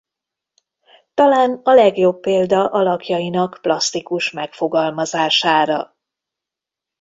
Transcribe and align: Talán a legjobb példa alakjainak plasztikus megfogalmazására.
Talán 1.13 1.59
a 1.63 1.71
legjobb 1.73 2.19
példa 2.19 2.67
alakjainak 2.69 3.59
plasztikus 3.61 4.31
megfogalmazására. 4.31 5.95